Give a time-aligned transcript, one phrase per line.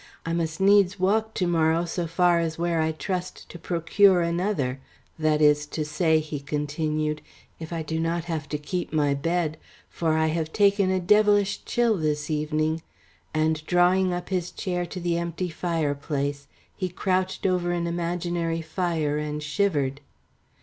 [0.25, 4.81] I must needs walk to morrow so far as where I trust to procure another
[5.19, 7.21] that is to say," he continued,
[7.59, 9.57] "if I do not have to keep my bed,
[9.91, 12.81] for I have taken a devilish chill this evening,"
[13.31, 19.19] and drawing up his chair to the empty fireplace, he crouched over an imaginary fire
[19.19, 20.01] and shivered.